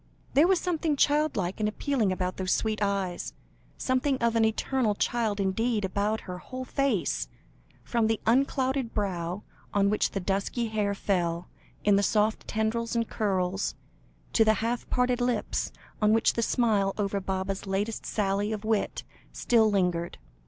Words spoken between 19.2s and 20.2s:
still lingered.